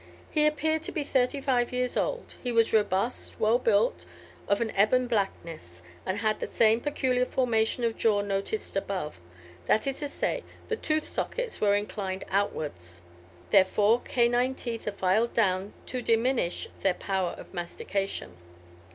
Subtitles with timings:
[0.31, 4.07] He appeared to be thirty five years old; he was robust, well built,
[4.47, 9.19] of an ebon blackness, and had the same peculiar formation of jaw noticed above;
[9.67, 13.03] that is to say, the tooth sockets were inclined outwards.
[13.51, 18.35] Their four canine teeth are filed down, to diminish their power of mastication.